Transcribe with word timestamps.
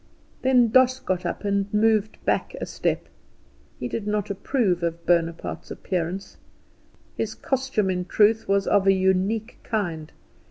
Then 0.41 0.69
Doss 0.69 0.99
got 0.99 1.27
up 1.27 1.43
and 1.45 1.71
moved 1.71 2.17
back 2.25 2.55
a 2.59 2.65
step. 2.65 3.07
He 3.79 3.87
did 3.87 4.07
not 4.07 4.31
approve 4.31 4.81
of 4.81 5.05
Bonaparte's 5.05 5.69
appearance. 5.69 6.37
His 7.17 7.35
costume, 7.35 7.91
in 7.91 8.05
truth, 8.05 8.47
was 8.47 8.65
of 8.65 8.87
a 8.87 8.93
unique 8.93 9.59
kind. 9.61 10.11